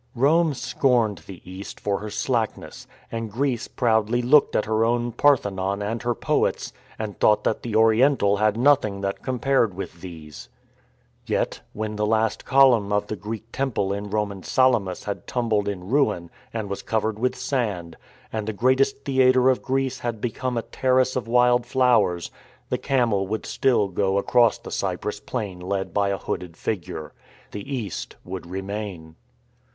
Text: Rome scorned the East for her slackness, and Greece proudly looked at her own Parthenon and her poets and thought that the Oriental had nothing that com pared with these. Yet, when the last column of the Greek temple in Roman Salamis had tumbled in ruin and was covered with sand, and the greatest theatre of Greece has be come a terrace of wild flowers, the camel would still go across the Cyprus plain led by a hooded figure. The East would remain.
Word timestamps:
Rome 0.15 0.55
scorned 0.55 1.19
the 1.27 1.47
East 1.47 1.79
for 1.79 1.99
her 1.99 2.09
slackness, 2.09 2.87
and 3.11 3.31
Greece 3.31 3.67
proudly 3.67 4.23
looked 4.23 4.55
at 4.55 4.65
her 4.65 4.83
own 4.83 5.11
Parthenon 5.11 5.83
and 5.83 6.01
her 6.01 6.15
poets 6.15 6.73
and 6.97 7.19
thought 7.19 7.43
that 7.43 7.61
the 7.61 7.75
Oriental 7.75 8.37
had 8.37 8.57
nothing 8.57 9.01
that 9.01 9.21
com 9.21 9.37
pared 9.37 9.75
with 9.75 10.01
these. 10.01 10.49
Yet, 11.27 11.61
when 11.73 11.97
the 11.97 12.05
last 12.07 12.45
column 12.45 12.91
of 12.91 13.05
the 13.05 13.15
Greek 13.15 13.51
temple 13.51 13.93
in 13.93 14.09
Roman 14.09 14.41
Salamis 14.41 15.03
had 15.03 15.27
tumbled 15.27 15.67
in 15.67 15.87
ruin 15.91 16.31
and 16.51 16.67
was 16.67 16.81
covered 16.81 17.19
with 17.19 17.35
sand, 17.35 17.95
and 18.33 18.47
the 18.47 18.53
greatest 18.53 19.05
theatre 19.05 19.51
of 19.51 19.61
Greece 19.61 19.99
has 19.99 20.15
be 20.15 20.31
come 20.31 20.57
a 20.57 20.63
terrace 20.63 21.15
of 21.15 21.27
wild 21.27 21.63
flowers, 21.67 22.31
the 22.69 22.79
camel 22.79 23.27
would 23.27 23.45
still 23.45 23.87
go 23.87 24.17
across 24.17 24.57
the 24.57 24.71
Cyprus 24.71 25.19
plain 25.19 25.59
led 25.59 25.93
by 25.93 26.09
a 26.09 26.17
hooded 26.17 26.57
figure. 26.57 27.13
The 27.51 27.71
East 27.71 28.15
would 28.25 28.47
remain. 28.47 29.15